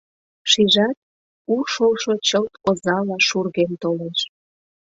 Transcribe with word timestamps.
Шижат, 0.51 0.97
у 1.53 1.55
шошо 1.73 2.13
чылт 2.27 2.53
озала 2.69 3.17
Шурген 3.27 3.71
толеш. 3.81 4.19